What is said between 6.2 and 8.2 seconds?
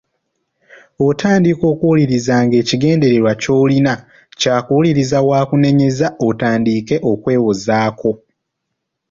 otandike okwewozaako.